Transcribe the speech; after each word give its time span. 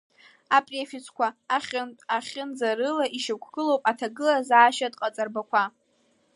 Апрефиксқәа 0.57 1.27
-ахьынтә, 1.49 2.01
-ахьынӡарыла 2.13 3.05
ишьақәгылоу 3.17 3.79
аҭагылазаашьатә 3.89 4.97
ҟаҵарбақәа… 4.99 5.63